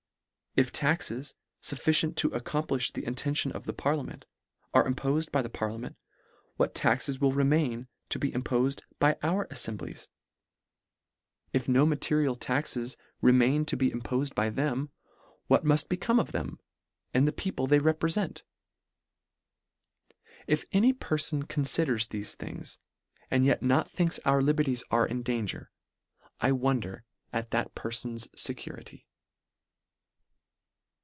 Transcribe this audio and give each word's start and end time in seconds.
If 0.57 0.73
tax 0.73 1.09
es, 1.11 1.33
Sufficient 1.61 2.17
to 2.17 2.33
accomplish 2.33 2.91
the 2.91 3.05
intention 3.05 3.53
of 3.53 3.63
the 3.63 3.71
Parliament, 3.71 4.25
are 4.73 4.85
impofed 4.85 5.31
by 5.31 5.41
the 5.41 5.49
Parlia 5.49 5.79
ment, 5.79 5.95
what 6.57 6.75
taxes 6.75 7.21
will 7.21 7.31
remain 7.31 7.87
to 8.09 8.19
be 8.19 8.33
impofed 8.33 8.81
by 8.99 9.15
our 9.23 9.47
alfemblies? 9.49 10.09
If 11.53 11.69
no 11.69 11.85
material 11.85 12.35
taxes 12.35 12.97
re 13.21 13.31
main 13.31 13.63
to 13.63 13.77
be 13.77 13.91
impofed 13.93 14.35
by 14.35 14.49
them, 14.49 14.89
what 15.47 15.63
muft 15.63 15.87
be 15.87 15.95
come 15.95 16.19
of 16.19 16.33
them, 16.33 16.59
and 17.13 17.25
the 17.25 17.31
people 17.31 17.65
they 17.65 17.79
repre 17.79 18.11
fent? 18.13 18.43
1" 20.47 20.47
If 20.47 20.65
any 20.73 20.91
perfon 20.93 21.43
confiders, 21.43 22.09
thefe 22.09 22.33
things, 22.35 22.77
(/) 22.77 22.77
Demofthenes's 22.77 22.77
2d 22.77 22.77
Philippic. 22.77 22.87
LETTER 22.91 23.21
XI. 23.21 23.21
129 23.21 23.27
and 23.31 23.45
yet 23.45 23.63
not 23.63 23.89
thinks 23.89 24.19
our 24.25 24.41
liberties 24.41 24.83
are 24.91 25.07
in 25.07 25.23
dan 25.23 25.47
ger, 25.47 25.71
I 26.41 26.51
wonder 26.51 27.05
at 27.31 27.51
that 27.51 27.73
perfon's 27.73 28.27
fecurity." 28.35 29.05